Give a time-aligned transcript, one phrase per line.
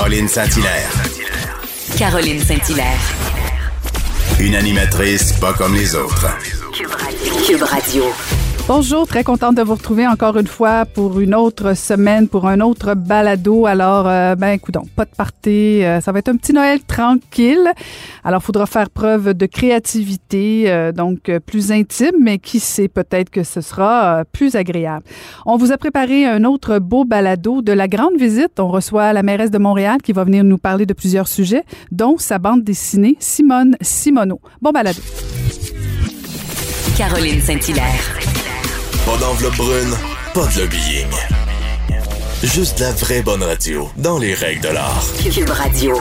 [0.00, 0.90] Caroline Saint-Hilaire.
[1.98, 2.98] Caroline Saint-Hilaire.
[4.40, 6.26] Une animatrice pas comme les autres.
[7.46, 8.04] Cube Radio.
[8.72, 12.60] Bonjour, très contente de vous retrouver encore une fois pour une autre semaine, pour un
[12.60, 13.66] autre balado.
[13.66, 17.68] Alors, euh, ben, écoute, pas de party, euh, ça va être un petit Noël tranquille.
[18.22, 23.28] Alors, faudra faire preuve de créativité, euh, donc euh, plus intime, mais qui sait, peut-être
[23.30, 25.04] que ce sera plus agréable.
[25.46, 28.60] On vous a préparé un autre beau balado de la grande visite.
[28.60, 32.18] On reçoit la mairesse de Montréal qui va venir nous parler de plusieurs sujets, dont
[32.18, 34.40] sa bande dessinée Simone Simoneau.
[34.62, 35.00] Bon balado.
[36.96, 38.19] Caroline Saint-Hilaire.
[39.10, 39.96] Pas d'enveloppe brune,
[40.34, 41.10] pas de lobbying.
[42.44, 45.02] Juste la vraie bonne radio, dans les règles de l'art.
[45.34, 45.96] Cube Radio.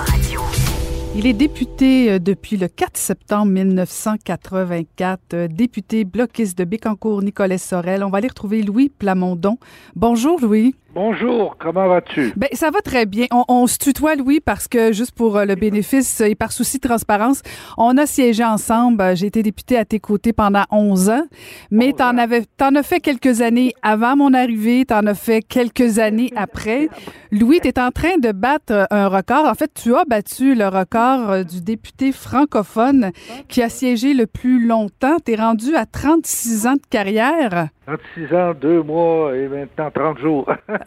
[1.16, 7.58] Il est député euh, depuis le 4 septembre 1984, euh, député bloquiste de Bécancour, Nicolas
[7.58, 8.04] Sorel.
[8.04, 9.58] On va aller retrouver Louis Plamondon.
[9.96, 10.76] Bonjour Louis.
[10.96, 12.34] Bonjour, comment vas-tu?
[12.36, 13.28] Ben, ça va très bien.
[13.32, 16.80] On, on se tutoie, Louis, parce que juste pour euh, le bénéfice et par souci
[16.80, 17.44] de transparence,
[17.78, 19.00] on a siégé ensemble.
[19.02, 21.24] Euh, J'ai été député à tes côtés pendant 11 ans,
[21.70, 26.00] mais t'en avais, t'en as fait quelques années avant mon arrivée, t'en as fait quelques
[26.00, 26.90] années après.
[27.32, 29.46] Louis, t'es en train de battre euh, un record.
[29.46, 33.12] En fait, tu as battu le record du député francophone
[33.48, 35.20] qui a siégé le plus longtemps.
[35.24, 37.68] T'es rendu à 36 ans de carrière.
[37.86, 40.52] 36 ans, 2 mois et maintenant 30 jours.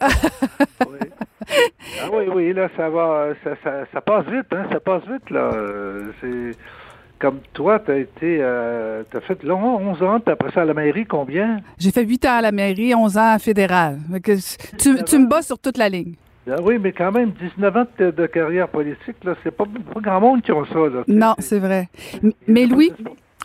[0.89, 0.97] oui.
[2.01, 5.29] Ah oui, oui, là, ça va, ça, ça, ça passe vite, hein, ça passe vite,
[5.29, 5.51] là.
[5.53, 6.57] Euh, C'est
[7.19, 10.73] comme toi, t'as été, euh, t'as fait long, 11 ans, puis après ça à la
[10.73, 11.61] mairie, combien?
[11.77, 13.99] J'ai fait 8 ans à la mairie, 11 ans à fédéral.
[14.77, 16.15] Tu, tu me bats sur toute la ligne.
[16.49, 20.01] Ah oui, mais quand même, 19 ans de, de carrière politique, là, c'est pas, pas
[20.01, 21.03] grand monde qui ont ça, là.
[21.07, 21.87] Non, c'est vrai.
[22.47, 22.91] Mais Louis,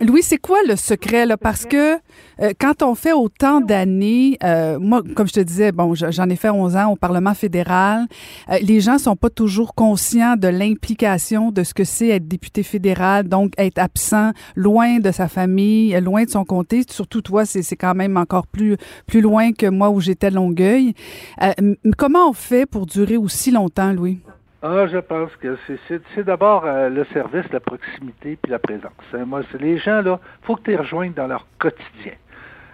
[0.01, 1.37] Louis, c'est quoi le secret là?
[1.37, 1.95] Parce que
[2.41, 6.29] euh, quand on fait autant d'années, euh, moi, comme je te disais, bon, je- j'en
[6.29, 8.07] ai fait 11 ans au Parlement fédéral.
[8.49, 12.62] euh, les gens sont pas toujours conscients de l'implication de ce que c'est être député
[12.62, 16.84] fédéral, donc être absent, loin de sa famille, loin de son comté.
[16.89, 18.77] Surtout toi, c'est quand même encore plus
[19.09, 20.95] plus loin que moi où j'étais Longueuil.
[21.43, 24.21] Euh, comment on fait pour durer aussi longtemps, Louis?
[24.63, 25.57] Ah, je pense que
[25.89, 28.93] c'est- d'abord euh, le service, la proximité puis la présence.
[29.15, 32.13] Hein, Moi, c'est les gens là, faut que tu les rejoignes dans leur quotidien.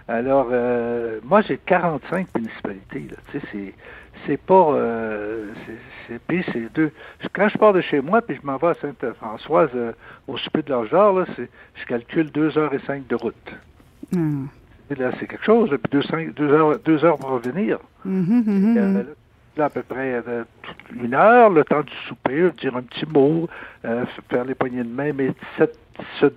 [0.07, 3.07] Alors, euh, moi, j'ai 45 municipalités.
[3.11, 3.17] Là.
[3.31, 3.73] Tu sais, c'est
[4.25, 5.47] c'est pas, euh,
[6.07, 6.91] c'est- puis c'est deux.
[7.33, 9.91] Quand je pars de chez moi puis je m'en vais à Sainte-Françoise euh,
[10.27, 13.53] au souper de leur genre, là, je calcule deux heures et cinq de route.
[14.89, 15.69] Et là, c'est quelque chose.
[15.69, 17.77] Puis deux, cinq- deux heures, deux heures pour revenir.
[18.05, 19.05] Mhm, mhm, Euh, mhm.
[19.57, 20.43] Là, à peu près euh,
[21.01, 23.47] une heure, le temps du souper, dire un petit mot,
[23.85, 25.79] euh, faire les poignées de main, mais cette-
[26.19, 26.27] ce,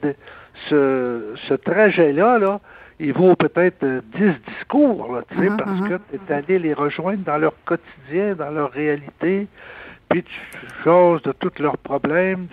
[0.68, 2.60] ce, ce trajet-là, là,
[3.00, 5.88] il vaut peut-être euh, 10 discours, là, tu sais, Mhm, parce mhm.
[5.88, 9.46] que tu es allé les rejoindre dans leur quotidien, dans leur réalité,
[10.08, 10.40] puis tu
[10.84, 12.46] choses de tous leurs problèmes.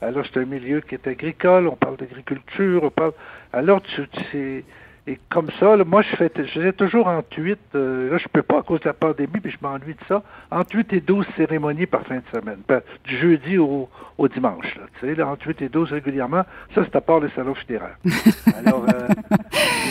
[0.00, 3.12] Alors, c'est un milieu qui est agricole, on parle d'agriculture, on parle...
[3.52, 4.64] Alors, tu, tu sais,
[5.04, 8.28] et comme ça, là, moi, je fais, je faisais toujours entre 8, euh, là, je
[8.28, 11.00] peux pas à cause de la pandémie, puis je m'ennuie de ça, entre 8 et
[11.00, 15.14] 12 cérémonies par fin de semaine, Ben, du jeudi au, au dimanche, là, tu sais,
[15.16, 17.96] là, entre 8 et 12 régulièrement, ça, c'est à part les salons funéraires.
[18.64, 19.08] Alors, euh,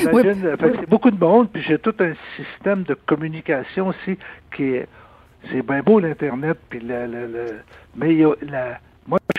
[0.10, 4.18] imagine, c'est beaucoup de monde, puis j'ai tout un système de communication aussi
[4.56, 4.88] qui est,
[5.52, 6.82] c'est bien beau l'Internet, puis
[7.96, 8.80] mais il y a la,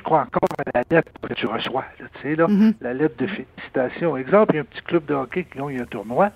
[0.02, 2.74] je crois encore à la lettre que tu reçois, là, tu sais, là, Mhm.
[2.80, 4.16] la lettre de félicitations.
[4.16, 6.30] Exemple, il y a un petit club de hockey qui a eu un tournoi.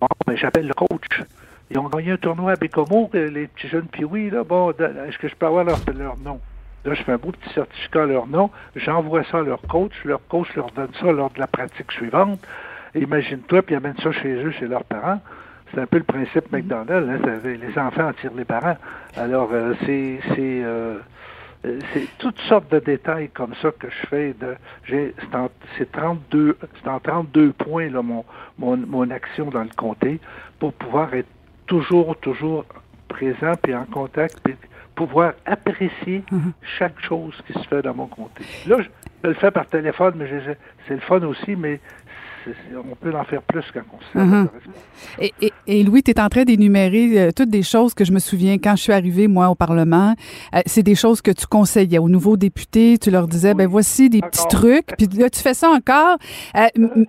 [0.00, 1.22] Bon, ben, j'appelle le coach.
[1.70, 4.44] Ils ont gagné un tournoi à Bécomo, les petits jeunes oui là.
[4.44, 6.40] Bon, est-ce que je peux avoir leur, leur nom?
[6.86, 8.50] Là, je fais un beau petit certificat à leur nom.
[8.76, 9.92] J'envoie ça à leur coach.
[10.04, 12.40] Leur coach leur donne ça lors de la pratique suivante.
[12.94, 15.20] Imagine-toi, puis ils amènent ça chez eux, chez leurs parents.
[15.74, 17.10] C'est un peu le principe McDonald's.
[17.26, 18.76] Hein, les enfants en tirent les parents.
[19.16, 20.20] Alors, euh, c'est...
[20.38, 20.98] euh,
[21.62, 24.34] c'est toutes sortes de détails comme ça que je fais.
[24.34, 28.24] De, j'ai, c'est, en, c'est 32, c'est en 32 points là, mon,
[28.58, 30.20] mon, mon action dans le comté
[30.58, 31.28] pour pouvoir être
[31.66, 32.64] toujours, toujours
[33.08, 34.54] présent puis en contact puis
[34.94, 36.24] pouvoir apprécier
[36.78, 38.44] chaque chose qui se fait dans mon comté.
[38.66, 38.88] Là, je,
[39.24, 40.52] je le fais par téléphone, mais je-
[40.88, 41.80] c'est le fun aussi, mais
[42.76, 44.48] on peut en faire plus quand on de Mhm.
[45.20, 48.12] Et, et, et Louis, tu es en train d'énumérer euh, toutes des choses que je
[48.12, 50.14] me souviens quand je suis arrivée, moi, au Parlement.
[50.54, 52.98] Euh, c'est des choses que tu conseillais aux nouveaux députés.
[52.98, 54.86] Tu leur disais, ben voici des petits trucs.
[54.98, 56.16] Puis là, tu fais ça encore.
[56.56, 56.66] Euh,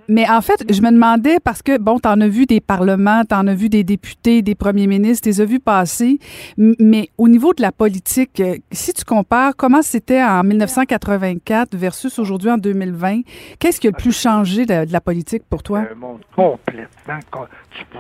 [0.08, 3.24] mais en fait, je me demandais, parce que, bon, tu en as vu des parlements,
[3.28, 6.20] tu en as vu des députés, des premiers ministres, tu les as vus passer.
[6.58, 8.42] Mais au niveau de la politique,
[8.72, 13.22] si tu compares comment c'était en 1984 versus aujourd'hui en 2020,
[13.60, 15.27] qu'est-ce qui a le plus changé de, de la politique?
[15.28, 15.84] Politique pour toi?
[15.92, 17.20] Un monde complètement.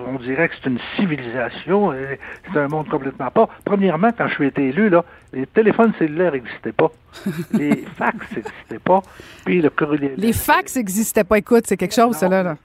[0.07, 1.91] On dirait que c'est une civilisation.
[1.91, 2.15] euh,
[2.53, 3.49] C'est un monde complètement pas.
[3.65, 5.03] Premièrement, quand je suis été élu, là,
[5.33, 6.89] les téléphones cellulaires n'existaient pas.
[7.53, 9.01] Les fax n'existaient pas.
[9.45, 10.13] Puis le courrier.
[10.17, 11.37] Les fax n'existaient pas.
[11.37, 12.55] Écoute, c'est quelque chose, ça, là.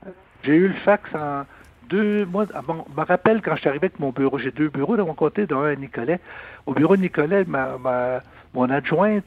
[0.44, 1.42] J'ai eu le fax en
[1.88, 2.46] deux mois.
[2.54, 4.38] ah je me rappelle quand je suis arrivé avec mon bureau.
[4.38, 6.20] J'ai deux bureaux de mon côté, dont un à Nicolet.
[6.66, 8.20] Au bureau de Nicolet, ma, ma-
[8.54, 9.24] mon adjointe,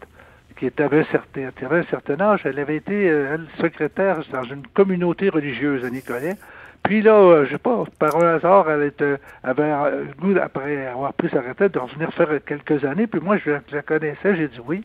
[0.57, 4.43] qui était, avait, un certain, un certain âge, elle avait été euh, elle, secrétaire dans
[4.43, 6.35] une communauté religieuse à Nicolet.
[6.83, 10.39] Puis là, euh, je sais pas, par un hasard, elle était, avait euh, le goût,
[10.39, 13.07] après avoir pris sa retraite, de revenir faire quelques années.
[13.07, 14.83] Puis moi, je la, je la connaissais, j'ai dit oui.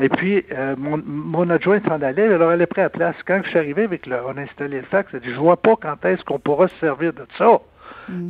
[0.00, 3.16] Et puis, euh, mon, mon adjointe s'en allait, alors elle est prête à la place.
[3.26, 5.56] Quand je suis arrivé avec le, on a installé le fax, elle dit, je vois
[5.56, 7.60] pas quand est-ce qu'on pourra se servir de ça.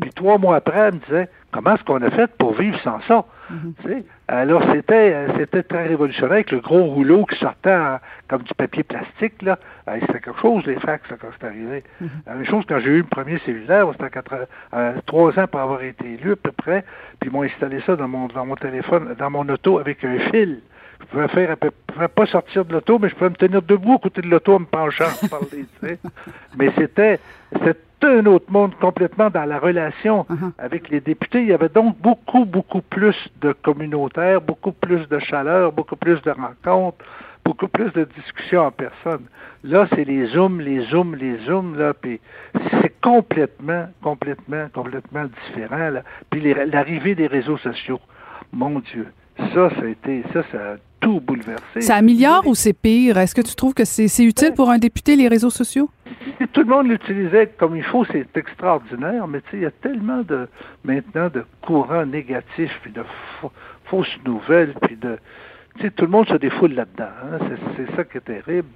[0.01, 3.01] Puis trois mois après, elle me disait, comment est-ce qu'on a fait pour vivre sans
[3.03, 3.25] ça?
[3.85, 4.05] Sais?
[4.29, 7.99] Alors, c'était, euh, c'était très révolutionnaire avec le gros rouleau qui sortait en-
[8.29, 9.59] comme du papier plastique, là.
[9.89, 11.83] Euh, C'était quelque chose, les fax, là, quand c'est arrivé.
[12.27, 14.21] La même chose quand j'ai eu le premier cellulaire, c'était
[14.75, 16.85] euh, trois ans pour avoir été élu, à peu près.
[17.21, 20.19] Puis ils m'ont installé ça dans mon, dans mon téléphone, dans mon auto avec un
[20.31, 20.61] fil.
[21.01, 23.63] Je pouvais faire, peu- je pouvais pas sortir de l'auto, mais je pouvais me tenir
[23.63, 25.99] debout à côté de l'auto en me penchant pour parler, tu sais.
[26.59, 27.19] Mais c'était,
[27.53, 30.27] c'était un autre monde complètement dans la relation
[30.59, 31.43] avec les députés.
[31.43, 36.21] Il y avait donc beaucoup, beaucoup plus de communautaires, beaucoup plus de chaleur, beaucoup plus
[36.23, 37.05] de rencontres,
[37.45, 39.25] beaucoup plus de discussions en personne.
[39.65, 42.21] Là, c'est les zooms, les zooms, les zooms, là, puis
[42.81, 46.03] c'est complètement, complètement, complètement différent, là.
[46.31, 48.01] Puis l'arrivée des réseaux sociaux,
[48.53, 49.07] mon Dieu,
[49.37, 51.81] ça, ça a été, ça, ça a tout bouleversé.
[51.81, 53.17] Ça améliore ou c'est pire?
[53.19, 55.89] Est-ce que tu trouves que c'est utile pour un député, les réseaux sociaux?
[56.39, 60.23] Si tout le monde l'utilisait comme il faut, c'est extraordinaire, mais il y a tellement
[60.23, 60.49] de
[60.85, 63.03] maintenant de courants négatifs, puis de
[63.41, 63.51] fa-
[63.85, 65.19] fausses nouvelles, puis de
[65.97, 67.09] tout le monde se défoule là-dedans.
[67.25, 67.39] hein.
[67.77, 68.69] C'est ça qui est terrible.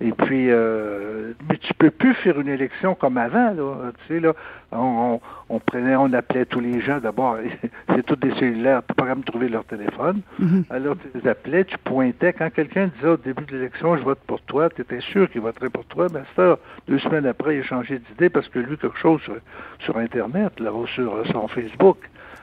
[0.00, 3.92] Et puis, euh, mais tu peux plus faire une élection comme avant, là.
[4.06, 4.34] Tu sais, là,
[4.70, 4.78] on,
[5.14, 6.98] on, on prenait, on appelait tous les gens.
[6.98, 7.38] D'abord,
[7.88, 8.82] c'est tous des cellulaires.
[8.86, 10.20] Tu pas même trouver leur téléphone.
[10.68, 12.34] Alors, tu les appelais, tu pointais.
[12.34, 15.40] Quand quelqu'un disait au début de l'élection, je vote pour toi, tu étais sûr qu'il
[15.40, 16.08] voterait pour toi.
[16.12, 16.58] Mais ça,
[16.88, 19.36] deux semaines après, il a changé d'idée parce que lui, quelque chose sur,
[19.78, 21.98] sur Internet, là, ou sur son Facebook.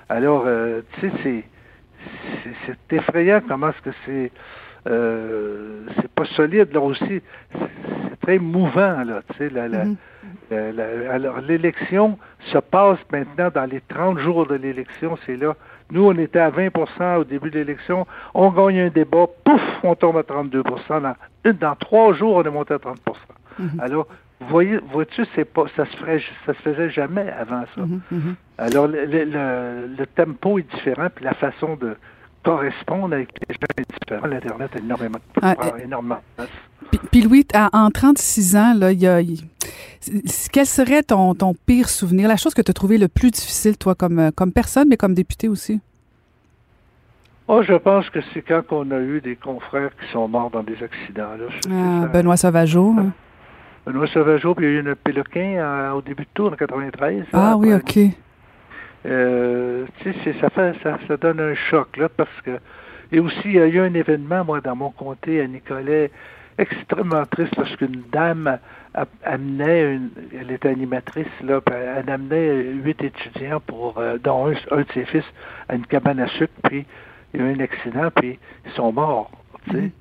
[0.10, 1.44] Alors, euh, tu sais,
[2.66, 4.32] c'est effrayant comment est-ce que c'est
[4.88, 5.63] euh, c'est
[6.24, 7.22] pas solide là aussi.
[7.52, 9.84] C'est très mouvant là tu sais la, la-
[10.52, 12.18] la- la- alors l'élection
[12.52, 15.56] se passe maintenant dans les 30 jours de l'élection c'est là.
[15.92, 18.08] Nous on était à 20% au début de l'élection.
[18.34, 21.16] On gagne un débat pouf on tombe à 32% dans,
[21.60, 22.96] dans trois jours on est monté à 30%
[23.80, 24.08] alors
[24.40, 27.82] vous voyez vois-tu c'est pas ça se ferait ça se faisait jamais avant ça.
[28.58, 31.96] Alors, le, le- le- le tempo est différent, puis la façon de
[32.44, 33.30] correspondre avec
[33.78, 34.28] est.
[34.28, 36.50] L'Internet a énormément, Ah, énormément de place.
[36.92, 39.40] Puis, puis Louis, à- en 36 ans, là, il y a, il-
[40.52, 43.78] quel serait ton, ton pire souvenir, la chose que tu as trouvé le plus difficile,
[43.78, 45.80] toi, comme, euh, comme personne, mais comme député aussi?
[47.48, 50.64] Oh, je pense que c'est quand on a eu des confrères qui sont morts dans
[50.64, 51.36] des accidents.
[51.38, 51.46] Là.
[51.70, 52.08] Ah, ça.
[52.08, 52.96] Benoît Sauvageau.
[52.98, 53.12] hein?
[53.86, 56.56] Benoît Sauvageau, puis il y a eu un Péloquin euh, au début de tour en
[56.56, 57.26] 93.
[57.34, 58.06] Ah là, oui, après.
[58.06, 58.12] OK.
[59.06, 62.52] Euh, tu sais, c'est- ça, fait, ça, ça donne un choc, là, parce que.
[63.14, 66.10] Et aussi, il y a eu un événement, moi, dans mon comté, à Nicolet,
[66.58, 68.58] extrêmement triste, parce qu'une dame
[69.24, 74.82] amenait, une, elle était animatrice, là, elle amenait huit étudiants, pour, euh, dont un, un
[74.82, 75.26] de ses fils,
[75.70, 76.88] à une cabane à sucre, puis
[77.34, 79.30] il y a eu un accident, puis ils sont morts,
[79.66, 79.92] tu sais,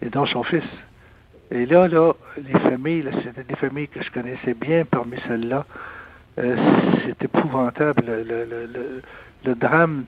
[0.00, 0.62] et dont son fils.
[1.50, 5.66] Et là, là, les familles, c'était des familles que je connaissais bien parmi celles-là.
[6.38, 6.56] Euh,
[7.04, 9.02] c'est épouvantable, le, le,
[9.44, 10.04] le, drame.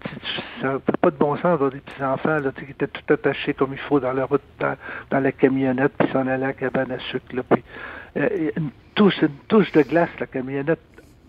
[0.61, 3.79] Ça n'a pas de bon sens d'avoir des petits-enfants qui étaient tout attachés comme il
[3.79, 4.77] faut dans la route, dans,
[5.11, 7.35] dans la camionnette, puis s'en allaient à la cabane à sucre.
[7.35, 7.63] Là, puis,
[8.17, 10.81] euh, une, touche, une touche de glace, la camionnette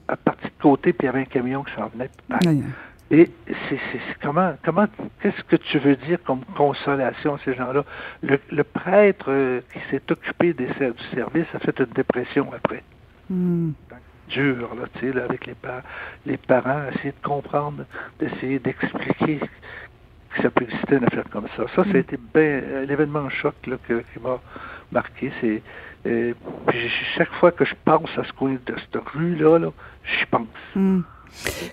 [0.07, 2.09] a parti de côté, puis il y avait un camion qui s'en venait.
[2.45, 2.63] Aïe.
[3.11, 3.29] Et
[3.69, 3.79] c'est
[4.21, 4.87] comment, comment,
[5.21, 7.85] qu'est-ce que tu veux dire comme consolation à ces gens-là?
[8.23, 12.83] Le, le prêtre euh, qui s'est occupé des, du service a fait une dépression après.
[13.29, 13.71] Hmm.
[14.27, 15.83] Dur, là, tu sais, là, avec les, pa-
[16.25, 17.85] les parents, essayer de comprendre,
[18.19, 21.65] d'essayer d'expliquer que ça peut exister une affaire comme ça.
[21.75, 24.41] Ça, ça a été ben, l'événement choc là, que- qui m'a
[24.91, 25.31] marqué.
[25.41, 25.61] C'est,
[26.07, 26.33] euh,
[27.17, 29.71] chaque fois que je pense à ce coin de cette rue-là, là,
[30.03, 30.47] j'y pense.
[30.75, 31.01] Hmm.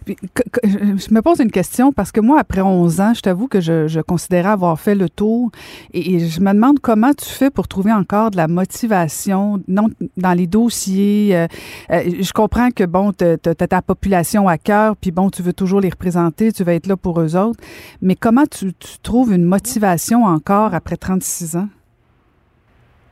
[0.06, 3.88] Je me pose une question parce que moi, après 11 ans, je t'avoue que je,
[3.88, 5.50] je considérais avoir fait le tour
[5.92, 10.32] et, je me demande comment tu fais pour trouver encore de la motivation non, dans
[10.32, 11.37] les dossiers.
[11.37, 11.47] euh,
[11.90, 15.52] euh, je comprends que, bon, tu as ta population à cœur, puis bon, tu veux
[15.52, 17.61] toujours les représenter, tu vas être là pour eux autres,
[18.00, 21.68] mais comment tu, tu trouves une motivation encore après 36 ans?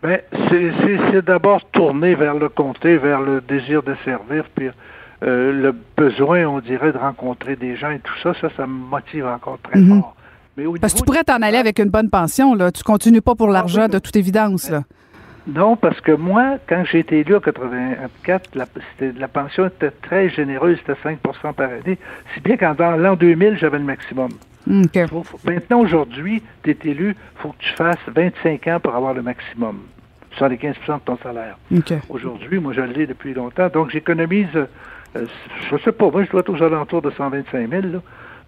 [0.03, 4.69] Ben, c'est- d'abord tourné vers le comté, vers le désir de servir, puis
[5.23, 8.73] euh, le besoin, on dirait, de rencontrer des gens et tout ça, ça, ça me
[8.73, 10.01] motive encore très Mhm.
[10.01, 10.17] fort.
[10.57, 12.71] Mais Parce que tu pourrais t'en aller avec une bonne pension, là.
[12.73, 14.83] Tu continues pas pour l'argent, oui, de toute évidence, là.
[15.47, 20.79] Non, parce que moi, quand j'ai été élu en 84, la, pension était très généreuse,
[20.79, 21.99] c'était 5% par année.
[22.35, 24.31] Si bien qu'en l'an 2000, j'avais le maximum.
[25.09, 28.95] Faut- faut- maintenant, aujourd'hui, tu es élu, il faut que tu fasses 25 ans pour
[28.95, 29.79] avoir le maximum.
[30.39, 31.57] 75% de ton salaire.
[32.09, 33.69] Aujourd'hui, moi, je l'ai depuis longtemps.
[33.69, 34.47] Donc, j'économise,
[35.17, 35.27] euh,
[35.71, 37.99] je sais pas, moi, je dois être aux alentours de 125 000 là,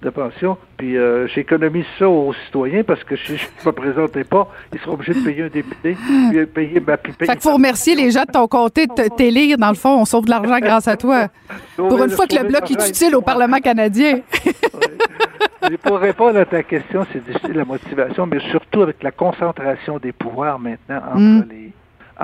[0.02, 0.56] de pension.
[0.76, 4.80] Puis, euh, j'économise ça aux citoyens parce que si je ne me présentais pas, ils
[4.80, 5.96] seront obligés de payer un député,
[6.30, 9.14] puis euh, payer ma payer Fait qu'il faut remercier les gens de ton comté de
[9.16, 10.00] t'élire, dans le fond.
[10.00, 11.28] On sauve de l'argent grâce à toi.
[11.76, 14.20] Pour une fois que le Bloc est utile au Parlement canadien.
[15.70, 19.98] Et pour répondre à ta question, c'est difficile la motivation, mais surtout avec la concentration
[19.98, 21.44] des pouvoirs maintenant entre Mm.
[21.50, 21.61] les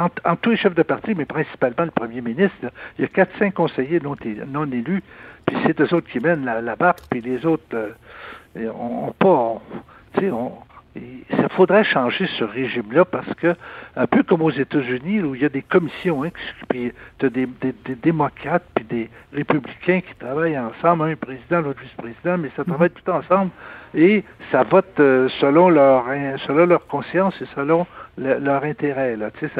[0.04, 2.56] entre tous les chefs de parti, mais principalement le premier ministre.
[2.62, 2.70] là.
[2.98, 5.02] Il y a 4-5 conseillers non, élus,
[5.46, 7.90] puis c'est eux autres qui mènent la, la barque, puis les autres euh,
[8.56, 9.60] on, on pas.
[10.14, 10.52] tu sais, on-
[10.96, 13.54] il faudrait changer ce régime-là parce que,
[13.94, 16.30] un peu comme aux États-Unis, où il y a des commissions, hein,
[16.68, 21.60] puis tu as des, des- des démocrates puis des républicains qui travaillent ensemble, un président,
[21.60, 23.50] l'autre vice-président, mais ça travaille tout ensemble
[23.94, 26.06] et ça vote euh, selon leur
[26.46, 27.86] selon leur conscience et selon
[28.18, 29.16] le- leur intérêt.
[29.16, 29.30] Là.
[29.38, 29.52] Tu sais,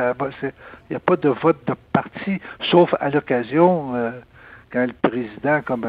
[0.43, 4.11] Il n'y a pas de vote de parti, sauf à l'occasion, euh,
[4.73, 5.87] quand le président, comme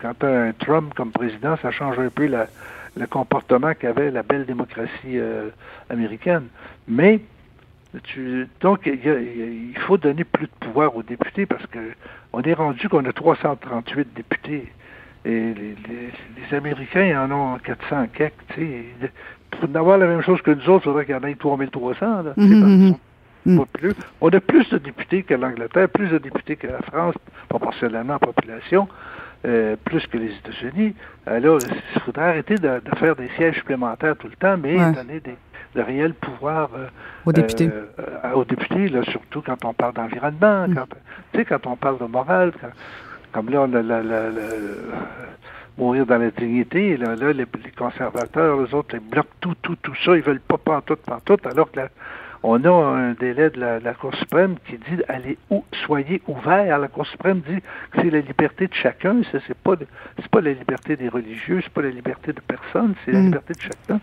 [0.00, 2.46] quand as un Trump comme président, ça change un peu la,
[2.96, 5.48] le comportement qu'avait la belle démocratie euh,
[5.90, 6.44] américaine.
[6.86, 7.20] Mais
[8.04, 11.78] tu, donc il, faut donner plus de pouvoir aux députés parce que
[12.32, 14.72] on est rendu qu'on a 338 députés
[15.24, 16.10] et les, les-
[16.50, 18.34] les Américains en ont 400 quelques.
[18.54, 19.10] Tu sais,
[19.60, 22.22] pour avoir la même chose que nous autres, il faudrait qu'il y en ait 3300.
[22.22, 22.94] Là, mhm.
[23.46, 23.94] sont pas plus.
[24.20, 27.14] On a plus de députés que l'Angleterre, plus de députés que la France,
[27.48, 28.88] proportionnellement en population,
[29.46, 30.94] euh, plus que les États-Unis.
[31.26, 31.58] Alors,
[31.94, 34.92] il faudrait arrêter de, de faire des sièges supplémentaires tout le temps, mais Ouais.
[34.92, 35.36] donner des,
[35.74, 36.86] de réels pouvoirs euh,
[37.26, 37.68] Aux députés.
[37.70, 40.74] euh, aux députés, là, surtout quand on parle d'environnement, Mm.
[40.74, 40.86] quand,
[41.32, 42.68] tu sais, quand on parle de morale, quand-
[43.32, 44.30] comme là, on a la- la- la-
[45.78, 49.76] mourir dans la dignité, là, là, les, les conservateurs, les autres, ils bloquent tout, tout,
[49.76, 51.88] tout ça, ils veulent pas pantoute, pantoute, alors que la-
[52.46, 56.78] on a un délai de la, la Cour suprême qui dit allez où soyez ouverts.
[56.78, 57.58] La Cour suprême dit
[57.90, 59.76] que c'est la liberté de chacun, ça c'est pas
[60.30, 63.24] pas la liberté des religieux, c'est pas la liberté de personne, c'est la Mm.
[63.24, 63.98] liberté de chacun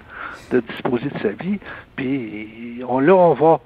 [0.50, 1.60] de disposer de sa vie.
[1.96, 3.60] Puis on là on va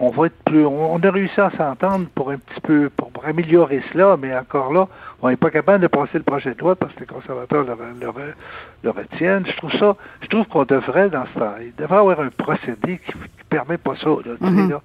[0.00, 3.10] on va être plus on, on a réussi à s'entendre pour un petit peu pour,
[3.22, 4.88] pour améliorer cela, mais encore là,
[5.22, 7.74] on n'est pas capable de passer le projet de loi parce que les conservateurs le,
[8.00, 8.12] le,
[8.82, 9.46] le retiennent.
[9.46, 12.98] Je trouve ça, je trouve qu'on devrait dans ce temps, il devrait avoir un procédé
[13.04, 14.08] qui, qui permet pas ça.
[14.08, 14.70] Là, Mhm.
[14.70, 14.80] là.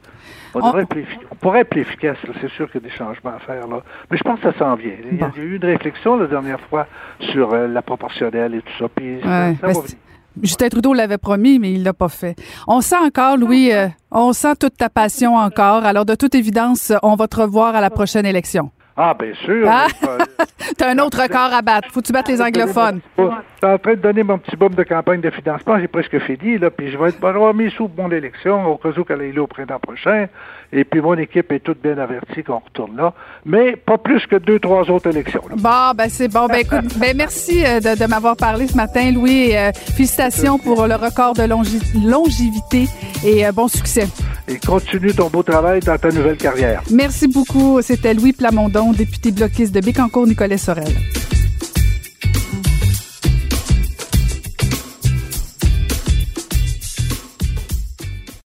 [0.54, 2.96] On, On- devrait plus on pourrait être plus efficace, c'est sûr qu'il y a des
[2.96, 3.68] changements à faire.
[3.68, 3.82] Là.
[4.12, 4.92] Mais je pense que ça s'en vient.
[5.12, 5.34] Il y, a, Bon.
[5.36, 6.88] il y a eu une réflexion la dernière fois
[7.20, 8.86] sur euh, la proportionnelle et tout ça.
[8.96, 9.98] Puis Ouais, ça ben, va c'est- venir.
[10.44, 12.36] Justin Trudeau l'avait promis, mais il l'a pas fait.
[12.68, 15.86] On sent encore, Louis, euh, on sent toute ta passion encore.
[15.86, 18.72] Alors, de toute évidence, on va te revoir à la prochaine élection.
[19.00, 19.68] Ah, bien sûr.
[19.70, 19.88] Ah!
[20.04, 20.18] euh,
[20.78, 21.90] T'as un autre record à battre.
[21.92, 23.00] Faut que tu battes les anglophones?
[23.18, 23.32] Je suis
[23.74, 25.80] en train de donner mon petit boom de campagne de financement.
[25.80, 26.72] J'ai presque fini, là.
[26.72, 29.22] Puis je vais être, je vais avoir mis sous mon élection au cas où qu'elle
[29.22, 30.28] est là au printemps prochain.
[30.74, 33.14] Et puis mon équipe est toute bien avertie qu'on retourne là.
[33.46, 35.42] Mais pas plus que deux, trois autres élections.
[35.50, 35.56] là.
[35.58, 36.48] Bon, ben c'est bon.
[36.48, 39.52] Ben écoute, ben merci euh, de, de m'avoir parlé ce matin, Louis.
[39.52, 42.88] et, euh, félicitations pour le record de longi- longévité
[43.26, 44.08] et euh, bon succès.
[44.50, 46.82] Et continue ton beau travail dans ta nouvelle carrière.
[46.92, 47.82] Merci beaucoup.
[47.82, 50.88] C'était Louis Plamondon, député bloquiste de Bécancour-Nicolet-Sorel.